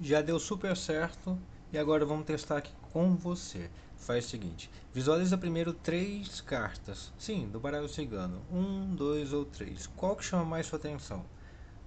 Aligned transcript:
já 0.00 0.20
deu 0.22 0.38
super 0.38 0.76
certo 0.76 1.38
e 1.72 1.78
agora 1.78 2.04
vamos 2.04 2.26
testar 2.26 2.58
aqui 2.58 2.72
com 2.92 3.16
você. 3.16 3.68
Faz 3.96 4.26
o 4.26 4.28
seguinte, 4.28 4.70
visualiza 4.94 5.36
primeiro 5.36 5.72
três 5.72 6.40
cartas, 6.40 7.12
sim, 7.18 7.48
do 7.48 7.58
baralho 7.58 7.88
cigano, 7.88 8.40
um, 8.50 8.94
dois 8.94 9.32
ou 9.32 9.44
três. 9.44 9.86
Qual 9.96 10.14
que 10.14 10.24
chama 10.24 10.44
mais 10.44 10.66
sua 10.66 10.78
atenção? 10.78 11.24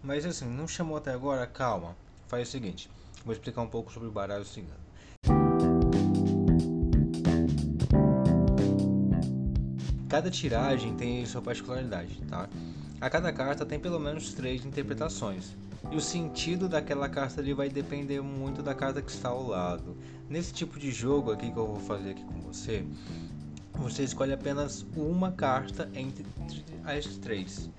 Mas 0.03 0.25
assim, 0.25 0.45
não 0.45 0.67
chamou 0.67 0.97
até 0.97 1.13
agora? 1.13 1.47
Calma. 1.47 1.95
Faz 2.27 2.49
o 2.49 2.51
seguinte, 2.51 2.89
vou 3.25 3.33
explicar 3.33 3.61
um 3.61 3.67
pouco 3.67 3.91
sobre 3.91 4.09
o 4.09 4.11
baralho 4.11 4.45
cigano. 4.45 4.79
Cada 10.09 10.29
tiragem 10.29 10.93
tem 10.95 11.25
sua 11.25 11.41
particularidade, 11.41 12.21
tá? 12.29 12.49
A 12.99 13.09
cada 13.09 13.31
carta 13.31 13.65
tem 13.65 13.79
pelo 13.79 13.99
menos 13.99 14.33
três 14.33 14.65
interpretações. 14.65 15.55
E 15.89 15.95
o 15.95 16.01
sentido 16.01 16.69
daquela 16.69 17.09
carta 17.09 17.41
ali 17.41 17.53
vai 17.53 17.69
depender 17.69 18.21
muito 18.21 18.61
da 18.61 18.75
carta 18.75 19.01
que 19.01 19.11
está 19.11 19.29
ao 19.29 19.47
lado. 19.47 19.97
Nesse 20.29 20.53
tipo 20.53 20.79
de 20.79 20.91
jogo 20.91 21.31
aqui 21.31 21.51
que 21.51 21.57
eu 21.57 21.67
vou 21.67 21.79
fazer 21.79 22.11
aqui 22.11 22.23
com 22.23 22.39
você, 22.41 22.85
você 23.73 24.03
escolhe 24.03 24.33
apenas 24.33 24.85
uma 24.95 25.31
carta 25.31 25.89
entre 25.95 26.25
as 26.85 27.05
três. 27.17 27.69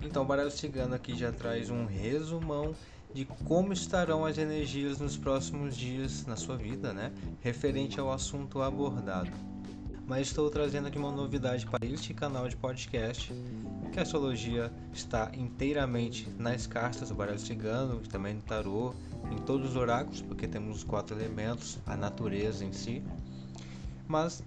Então 0.00 0.22
o 0.22 0.26
baralho 0.26 0.50
cigano 0.50 0.94
aqui 0.94 1.16
já 1.16 1.32
traz 1.32 1.70
um 1.70 1.86
resumão 1.86 2.74
de 3.14 3.24
como 3.24 3.72
estarão 3.72 4.26
as 4.26 4.36
energias 4.36 4.98
nos 4.98 5.16
próximos 5.16 5.76
dias 5.76 6.26
na 6.26 6.36
sua 6.36 6.56
vida, 6.56 6.92
né? 6.92 7.12
Referente 7.40 7.98
ao 7.98 8.12
assunto 8.12 8.60
abordado 8.60 9.55
mas 10.06 10.28
estou 10.28 10.48
trazendo 10.48 10.86
aqui 10.86 10.98
uma 10.98 11.10
novidade 11.10 11.66
para 11.66 11.84
este 11.84 12.14
canal 12.14 12.48
de 12.48 12.56
podcast, 12.56 13.32
que 13.92 13.98
a 13.98 14.02
astrologia 14.02 14.72
está 14.92 15.32
inteiramente 15.34 16.28
nas 16.38 16.66
cartas 16.66 17.08
do 17.08 17.14
baralho 17.14 17.40
cigano, 17.40 17.98
também 18.08 18.34
no 18.34 18.42
tarô, 18.42 18.94
em 19.32 19.38
todos 19.38 19.70
os 19.70 19.76
oráculos, 19.76 20.22
porque 20.22 20.46
temos 20.46 20.78
os 20.78 20.84
quatro 20.84 21.18
elementos, 21.18 21.78
a 21.84 21.96
natureza 21.96 22.64
em 22.64 22.72
si. 22.72 23.02
Mas 24.06 24.44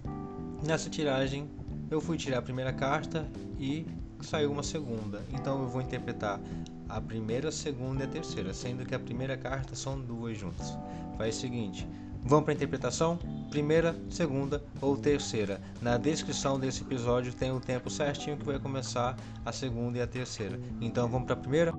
nessa 0.62 0.88
tiragem 0.88 1.46
eu 1.90 2.00
fui 2.00 2.16
tirar 2.16 2.38
a 2.38 2.42
primeira 2.42 2.72
carta 2.72 3.28
e 3.58 3.86
saiu 4.22 4.50
uma 4.50 4.62
segunda. 4.62 5.22
Então 5.30 5.60
eu 5.60 5.68
vou 5.68 5.82
interpretar 5.82 6.40
a 6.88 7.00
primeira, 7.02 7.50
a 7.50 7.52
segunda 7.52 8.04
e 8.04 8.06
a 8.06 8.10
terceira, 8.10 8.54
sendo 8.54 8.86
que 8.86 8.94
a 8.94 8.98
primeira 8.98 9.36
carta 9.36 9.74
são 9.74 10.00
duas 10.00 10.38
juntas. 10.38 10.72
Faz 11.18 11.36
o 11.36 11.40
seguinte, 11.40 11.86
Vamos 12.24 12.44
para 12.44 12.52
a 12.52 12.56
interpretação? 12.56 13.18
Primeira, 13.50 13.96
segunda 14.08 14.62
ou 14.80 14.96
terceira. 14.96 15.60
Na 15.82 15.96
descrição 15.96 16.60
desse 16.60 16.82
episódio 16.82 17.32
tem 17.32 17.50
o 17.50 17.60
tempo 17.60 17.90
certinho 17.90 18.36
que 18.36 18.44
vai 18.44 18.58
começar 18.58 19.16
a 19.44 19.50
segunda 19.50 19.98
e 19.98 20.02
a 20.02 20.06
terceira. 20.06 20.60
Então 20.80 21.08
vamos 21.08 21.26
para 21.26 21.34
a 21.34 21.38
primeira? 21.38 21.72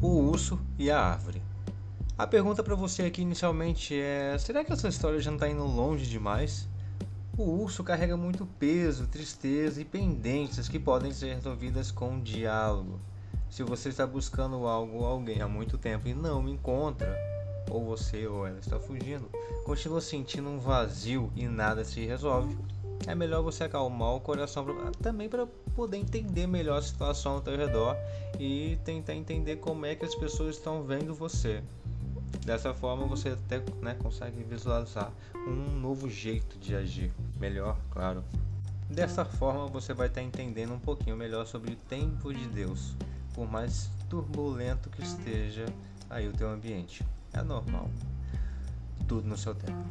O 0.00 0.08
urso 0.08 0.60
e 0.78 0.90
a 0.90 1.00
árvore. 1.00 1.42
A 2.16 2.26
pergunta 2.26 2.62
para 2.62 2.76
você 2.76 3.02
aqui 3.02 3.22
inicialmente 3.22 3.98
é: 3.98 4.36
será 4.38 4.64
que 4.64 4.72
essa 4.72 4.88
história 4.88 5.18
já 5.18 5.30
não 5.30 5.38
está 5.38 5.48
indo 5.48 5.64
longe 5.64 6.06
demais? 6.06 6.68
O 7.36 7.42
urso 7.42 7.82
carrega 7.82 8.16
muito 8.16 8.46
peso, 8.46 9.08
tristeza 9.08 9.80
e 9.80 9.84
pendências 9.84 10.68
que 10.68 10.78
podem 10.78 11.12
ser 11.12 11.34
resolvidas 11.34 11.90
com 11.90 12.20
diálogo. 12.20 13.00
Se 13.54 13.62
você 13.62 13.90
está 13.90 14.04
buscando 14.04 14.66
algo 14.66 14.98
ou 14.98 15.06
alguém 15.06 15.40
há 15.40 15.46
muito 15.46 15.78
tempo 15.78 16.08
e 16.08 16.12
não 16.12 16.48
encontra, 16.48 17.16
ou 17.70 17.84
você 17.84 18.26
ou 18.26 18.44
ela 18.44 18.58
está 18.58 18.80
fugindo, 18.80 19.30
continua 19.64 20.00
sentindo 20.00 20.48
um 20.48 20.58
vazio 20.58 21.32
e 21.36 21.46
nada 21.46 21.84
se 21.84 22.04
resolve, 22.04 22.58
é 23.06 23.14
melhor 23.14 23.44
você 23.44 23.62
acalmar 23.62 24.12
o 24.16 24.20
coração 24.20 24.64
pra, 24.64 24.90
também 25.00 25.28
para 25.28 25.46
poder 25.76 25.98
entender 25.98 26.48
melhor 26.48 26.78
a 26.78 26.82
situação 26.82 27.34
ao 27.34 27.40
teu 27.40 27.56
redor 27.56 27.96
e 28.40 28.76
tentar 28.84 29.14
entender 29.14 29.58
como 29.58 29.86
é 29.86 29.94
que 29.94 30.04
as 30.04 30.16
pessoas 30.16 30.56
estão 30.56 30.82
vendo 30.82 31.14
você. 31.14 31.62
Dessa 32.44 32.74
forma 32.74 33.06
você 33.06 33.28
até 33.28 33.62
né, 33.80 33.94
consegue 34.02 34.42
visualizar 34.42 35.12
um 35.46 35.78
novo 35.78 36.10
jeito 36.10 36.58
de 36.58 36.74
agir, 36.74 37.12
melhor, 37.38 37.78
claro. 37.88 38.24
Dessa 38.90 39.24
forma 39.24 39.68
você 39.68 39.94
vai 39.94 40.08
estar 40.08 40.22
entendendo 40.22 40.74
um 40.74 40.80
pouquinho 40.80 41.16
melhor 41.16 41.46
sobre 41.46 41.74
o 41.74 41.76
tempo 41.76 42.34
de 42.34 42.48
Deus, 42.48 42.96
por 43.34 43.50
mais 43.50 43.90
turbulento 44.08 44.88
que 44.88 45.02
esteja 45.02 45.66
aí 46.08 46.28
o 46.28 46.32
teu 46.32 46.48
ambiente. 46.48 47.04
É 47.32 47.42
normal. 47.42 47.90
Tudo 49.06 49.28
no 49.28 49.36
seu 49.36 49.54
tempo. 49.54 49.84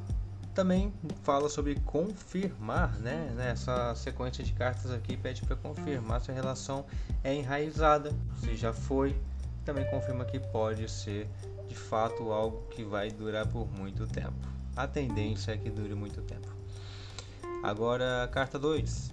Também 0.55 0.93
fala 1.23 1.49
sobre 1.49 1.75
confirmar, 1.81 2.97
né? 2.99 3.35
Essa 3.51 3.93
sequência 3.95 4.43
de 4.43 4.53
cartas 4.53 4.91
aqui 4.91 5.17
pede 5.17 5.41
para 5.41 5.55
confirmar 5.55 6.21
se 6.21 6.31
a 6.31 6.33
relação 6.33 6.85
é 7.23 7.33
enraizada, 7.33 8.13
se 8.39 8.55
já 8.55 8.71
foi. 8.71 9.15
Também 9.65 9.85
confirma 9.89 10.25
que 10.25 10.39
pode 10.39 10.89
ser 10.89 11.27
de 11.67 11.75
fato 11.75 12.31
algo 12.31 12.63
que 12.69 12.83
vai 12.83 13.09
durar 13.09 13.47
por 13.47 13.67
muito 13.71 14.05
tempo. 14.07 14.47
A 14.75 14.87
tendência 14.87 15.51
é 15.51 15.57
que 15.57 15.69
dure 15.69 15.95
muito 15.95 16.21
tempo. 16.21 16.47
Agora, 17.63 18.27
carta 18.31 18.59
2. 18.59 19.12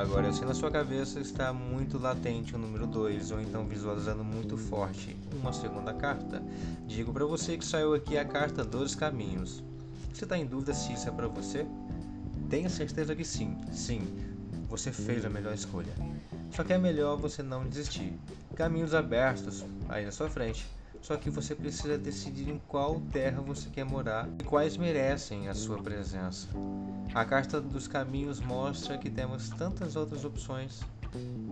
Agora, 0.00 0.30
se 0.30 0.44
na 0.44 0.52
sua 0.52 0.70
cabeça 0.70 1.18
está 1.20 1.54
muito 1.54 1.96
latente 1.96 2.54
o 2.54 2.58
número 2.58 2.86
2 2.86 3.30
ou 3.30 3.40
então 3.40 3.66
visualizando 3.66 4.22
muito 4.22 4.58
forte 4.58 5.16
uma 5.32 5.54
segunda 5.54 5.94
carta, 5.94 6.42
digo 6.86 7.14
para 7.14 7.24
você 7.24 7.56
que 7.56 7.64
saiu 7.64 7.94
aqui 7.94 8.18
a 8.18 8.24
carta 8.24 8.62
dos 8.62 8.94
caminhos. 8.94 9.64
Você 10.12 10.24
está 10.24 10.36
em 10.36 10.44
dúvida 10.44 10.74
se 10.74 10.92
isso 10.92 11.08
é 11.08 11.12
para 11.12 11.28
você? 11.28 11.66
Tenha 12.50 12.68
certeza 12.68 13.16
que 13.16 13.24
sim, 13.24 13.56
sim, 13.72 14.02
você 14.68 14.92
fez 14.92 15.24
a 15.24 15.30
melhor 15.30 15.54
escolha. 15.54 15.94
Só 16.50 16.62
que 16.62 16.74
é 16.74 16.78
melhor 16.78 17.16
você 17.16 17.42
não 17.42 17.66
desistir. 17.66 18.12
Caminhos 18.54 18.92
abertos 18.92 19.64
aí 19.88 20.04
na 20.04 20.12
sua 20.12 20.28
frente. 20.28 20.66
Só 21.06 21.16
que 21.16 21.30
você 21.30 21.54
precisa 21.54 21.96
decidir 21.96 22.50
em 22.50 22.60
qual 22.66 23.00
terra 23.12 23.40
você 23.40 23.70
quer 23.70 23.84
morar 23.84 24.28
e 24.40 24.42
quais 24.42 24.76
merecem 24.76 25.48
a 25.48 25.54
sua 25.54 25.80
presença. 25.80 26.48
A 27.14 27.24
carta 27.24 27.60
dos 27.60 27.86
caminhos 27.86 28.40
mostra 28.40 28.98
que 28.98 29.08
temos 29.08 29.48
tantas 29.50 29.94
outras 29.94 30.24
opções 30.24 30.80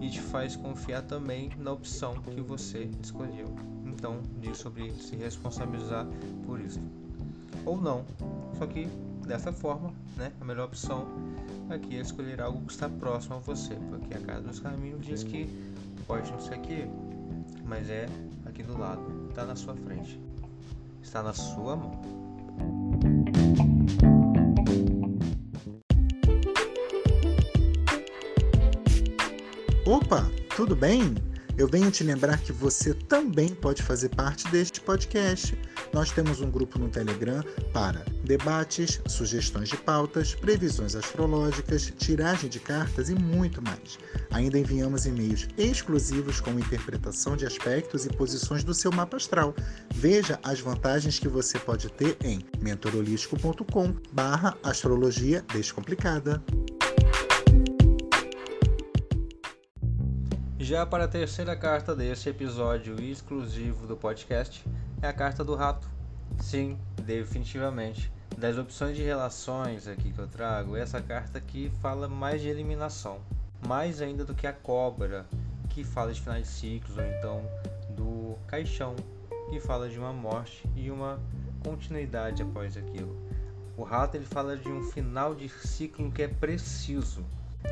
e 0.01 0.11
te 0.11 0.21
faz 0.21 0.57
confiar 0.57 1.03
também 1.03 1.53
na 1.57 1.71
opção 1.71 2.17
que 2.17 2.41
você 2.41 2.91
escolheu. 3.01 3.55
Então, 3.87 4.21
diz 4.41 4.59
sobre 4.59 4.91
se 4.95 5.15
responsabilizar 5.15 6.05
por 6.45 6.61
isso. 6.61 6.81
Ou 7.65 7.81
não. 7.81 8.05
Só 8.59 8.67
que 8.67 8.87
dessa 9.25 9.53
forma, 9.53 9.93
né, 10.17 10.33
a 10.41 10.45
melhor 10.45 10.65
opção 10.65 11.07
aqui 11.71 11.97
é 11.97 12.01
escolher 12.01 12.41
algo 12.41 12.61
que 12.67 12.73
está 12.73 12.89
próximo 12.89 13.37
a 13.37 13.39
você, 13.39 13.77
porque 13.89 14.15
a 14.15 14.21
carta 14.21 14.49
dos 14.49 14.59
caminhos 14.59 15.07
diz 15.07 15.23
que 15.23 15.49
pode 16.09 16.29
não 16.33 16.41
ser 16.41 16.55
aqui, 16.55 16.89
mas 17.65 17.89
é 17.89 18.09
aqui 18.55 18.63
do 18.63 18.79
lado, 18.79 19.27
está 19.29 19.45
na 19.45 19.57
sua 19.57 19.75
frente, 19.75 20.21
está 21.03 21.25
na 21.25 21.33
sua 21.33 21.75
mão. 21.75 22.01
Opa, 29.85 30.31
tudo 30.55 30.77
bem? 30.77 31.17
Eu 31.57 31.69
venho 31.69 31.89
te 31.89 32.03
lembrar 32.03 32.39
que 32.39 32.51
você 32.51 32.93
também 32.93 33.51
pode 33.51 33.81
fazer 33.81 34.09
parte 34.09 34.45
deste 34.49 34.81
podcast. 34.81 35.57
Nós 35.93 36.11
temos 36.11 36.41
um 36.41 36.51
grupo 36.51 36.81
no 36.81 36.89
Telegram 36.89 37.45
para 37.73 38.05
debates, 38.25 39.01
sugestões 39.07 39.69
de 39.69 39.77
pautas, 39.77 40.35
previsões 40.35 40.97
astrológicas, 40.97 41.93
tiragem 41.97 42.51
de 42.51 42.59
cartas 42.59 43.09
e 43.09 43.15
muito 43.15 43.63
mais. 43.63 44.01
Ainda 44.33 44.59
enviamos 44.59 45.07
e-mails 45.07 45.47
exclusivos 45.57 46.41
com 46.41 46.59
interpretação 46.59 47.37
de 47.37 47.47
aspectos 47.47 48.05
e 48.05 48.09
posições 48.09 48.65
do 48.65 48.75
seu 48.75 48.91
mapa 48.91 49.17
astral. 49.17 49.55
Veja 49.95 50.41
as 50.43 50.59
vantagens 50.59 51.21
que 51.21 51.29
você 51.29 51.57
pode 51.57 51.89
ter 51.93 52.17
em 52.25 52.41
mentorolístico.com/astrologia 52.61 55.45
descomplicada. 55.53 56.43
Já 60.59 60.87
para 60.87 61.05
a 61.05 61.09
terceira 61.09 61.57
carta 61.57 61.97
desse 61.97 62.29
episódio 62.29 63.03
exclusivo 63.03 63.89
do 63.89 63.97
podcast 63.97 64.65
é 65.03 65.09
a 65.09 65.13
carta 65.13 65.43
do 65.43 65.57
rato. 65.57 65.91
Sim, 66.39 66.79
definitivamente. 67.03 68.11
Das 68.39 68.57
opções 68.57 68.97
de 68.97 69.03
relações 69.03 69.89
aqui 69.89 70.13
que 70.13 70.19
eu 70.19 70.29
trago, 70.29 70.77
essa 70.77 71.03
carta 71.03 71.39
aqui 71.39 71.73
fala 71.83 72.07
mais 72.07 72.41
de 72.41 72.49
eliminação, 72.49 73.19
mais 73.67 74.01
ainda 74.01 74.25
do 74.25 74.33
que 74.33 74.47
a 74.47 74.53
cobra, 74.53 75.27
que 75.71 75.83
fala 75.83 76.13
de 76.13 76.21
finais 76.21 76.47
de 76.47 76.53
ciclos, 76.53 76.97
ou 76.97 77.05
então 77.05 77.45
do 77.91 78.39
caixão, 78.47 78.95
que 79.51 79.59
fala 79.59 79.89
de 79.89 79.99
uma 79.99 80.13
morte 80.13 80.65
e 80.77 80.89
uma 80.89 81.19
continuidade 81.65 82.45
após 82.45 82.77
aquilo. 82.77 83.19
O 83.77 83.83
rato 83.83 84.17
ele 84.17 84.25
fala 84.25 84.57
de 84.57 84.69
um 84.69 84.85
final 84.85 85.35
de 85.35 85.49
ciclo 85.49 86.13
que 86.13 86.23
é 86.23 86.29
preciso. 86.29 87.25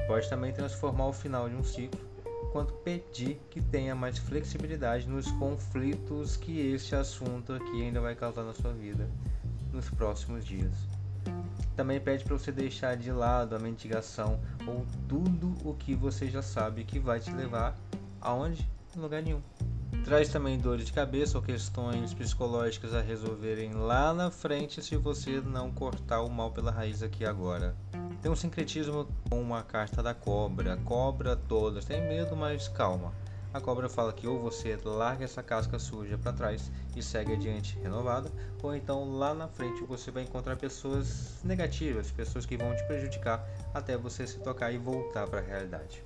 Pode 0.08 0.28
também 0.28 0.52
transformar 0.52 1.06
o 1.06 1.12
final 1.12 1.48
de 1.48 1.54
um 1.54 1.62
ciclo 1.62 2.11
quanto 2.50 2.72
pedir 2.74 3.40
que 3.50 3.60
tenha 3.60 3.94
mais 3.94 4.18
flexibilidade 4.18 5.08
nos 5.08 5.30
conflitos 5.32 6.36
que 6.36 6.72
este 6.72 6.94
assunto 6.94 7.52
aqui 7.52 7.82
ainda 7.82 8.00
vai 8.00 8.14
causar 8.14 8.42
na 8.42 8.54
sua 8.54 8.72
vida 8.72 9.08
nos 9.72 9.88
próximos 9.90 10.44
dias. 10.44 10.72
Também 11.76 12.00
pede 12.00 12.24
para 12.24 12.36
você 12.36 12.52
deixar 12.52 12.96
de 12.96 13.10
lado 13.10 13.56
a 13.56 13.58
mentigação 13.58 14.38
ou 14.66 14.84
tudo 15.08 15.54
o 15.66 15.74
que 15.74 15.94
você 15.94 16.28
já 16.28 16.42
sabe 16.42 16.84
que 16.84 16.98
vai 16.98 17.20
te 17.20 17.32
levar 17.32 17.74
aonde? 18.20 18.68
Em 18.94 19.00
lugar 19.00 19.22
nenhum. 19.22 19.40
Traz 20.04 20.28
também 20.28 20.58
dores 20.58 20.86
de 20.86 20.92
cabeça 20.92 21.38
ou 21.38 21.44
questões 21.44 22.12
psicológicas 22.12 22.92
a 22.92 23.00
resolverem 23.00 23.72
lá 23.72 24.12
na 24.12 24.30
frente 24.30 24.82
se 24.82 24.96
você 24.96 25.40
não 25.40 25.70
cortar 25.70 26.22
o 26.22 26.28
mal 26.28 26.50
pela 26.50 26.70
raiz 26.70 27.02
aqui 27.02 27.24
agora. 27.24 27.76
Tem 28.20 28.30
um 28.30 28.36
sincretismo 28.36 29.06
com 29.30 29.40
uma 29.40 29.62
carta 29.62 30.02
da 30.02 30.12
cobra. 30.12 30.76
Cobra 30.78 31.36
todas 31.36 31.84
tem 31.84 32.02
medo, 32.02 32.36
mas 32.36 32.68
calma. 32.68 33.14
A 33.54 33.60
cobra 33.60 33.88
fala 33.88 34.12
que 34.12 34.26
ou 34.26 34.40
você 34.40 34.78
larga 34.84 35.24
essa 35.24 35.42
casca 35.42 35.78
suja 35.78 36.18
para 36.18 36.32
trás 36.32 36.70
e 36.96 37.02
segue 37.02 37.34
adiante 37.34 37.78
renovada, 37.78 38.30
ou 38.62 38.74
então 38.74 39.18
lá 39.18 39.34
na 39.34 39.46
frente 39.46 39.84
você 39.84 40.10
vai 40.10 40.22
encontrar 40.22 40.56
pessoas 40.56 41.40
negativas, 41.44 42.10
pessoas 42.10 42.46
que 42.46 42.56
vão 42.56 42.74
te 42.74 42.82
prejudicar 42.84 43.46
até 43.74 43.96
você 43.96 44.26
se 44.26 44.38
tocar 44.38 44.72
e 44.72 44.78
voltar 44.78 45.26
para 45.28 45.40
a 45.40 45.42
realidade. 45.42 46.02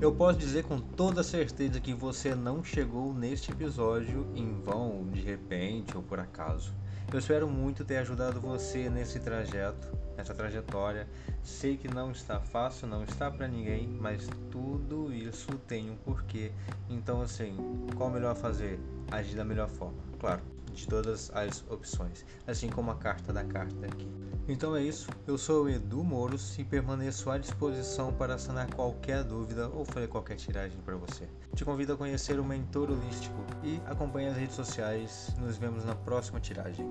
Eu 0.00 0.14
posso 0.14 0.38
dizer 0.38 0.62
com 0.62 0.80
toda 0.80 1.24
certeza 1.24 1.80
que 1.80 1.92
você 1.92 2.32
não 2.32 2.62
chegou 2.62 3.12
neste 3.12 3.50
episódio 3.50 4.28
em 4.32 4.60
vão, 4.60 5.08
de 5.10 5.20
repente 5.20 5.96
ou 5.96 6.02
por 6.04 6.20
acaso. 6.20 6.72
Eu 7.12 7.18
espero 7.18 7.48
muito 7.48 7.84
ter 7.84 7.96
ajudado 7.96 8.40
você 8.40 8.88
nesse 8.88 9.18
trajeto, 9.18 9.88
nessa 10.16 10.32
trajetória. 10.32 11.08
Sei 11.42 11.76
que 11.76 11.88
não 11.88 12.12
está 12.12 12.38
fácil, 12.38 12.86
não 12.86 13.02
está 13.02 13.28
para 13.28 13.48
ninguém, 13.48 13.88
mas 13.88 14.28
tudo 14.52 15.12
isso 15.12 15.50
tem 15.66 15.90
um 15.90 15.96
porquê. 15.96 16.52
Então, 16.88 17.20
assim, 17.20 17.56
qual 17.96 18.08
o 18.08 18.12
melhor 18.12 18.36
fazer? 18.36 18.78
Agir 19.10 19.34
da 19.34 19.44
melhor 19.44 19.68
forma, 19.68 19.98
claro, 20.20 20.42
de 20.78 20.88
todas 20.88 21.30
as 21.34 21.64
opções, 21.68 22.24
assim 22.46 22.68
como 22.68 22.90
a 22.90 22.94
carta 22.94 23.32
da 23.32 23.44
carta 23.44 23.86
aqui. 23.86 24.08
Então 24.48 24.74
é 24.74 24.82
isso, 24.82 25.10
eu 25.26 25.36
sou 25.36 25.64
o 25.64 25.68
Edu 25.68 26.02
Moros 26.02 26.58
e 26.58 26.64
permaneço 26.64 27.30
à 27.30 27.36
disposição 27.36 28.12
para 28.12 28.38
sanar 28.38 28.72
qualquer 28.74 29.22
dúvida 29.22 29.68
ou 29.68 29.84
fazer 29.84 30.08
qualquer 30.08 30.36
tiragem 30.36 30.78
para 30.80 30.96
você. 30.96 31.28
Te 31.54 31.64
convido 31.64 31.92
a 31.92 31.96
conhecer 31.96 32.40
o 32.40 32.44
Mentor 32.44 32.90
Holístico 32.90 33.44
e 33.62 33.80
acompanhe 33.86 34.28
as 34.28 34.36
redes 34.36 34.56
sociais. 34.56 35.34
Nos 35.38 35.58
vemos 35.58 35.84
na 35.84 35.94
próxima 35.94 36.40
tiragem. 36.40 36.86